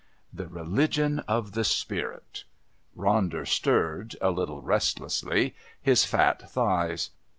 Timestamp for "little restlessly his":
4.31-6.05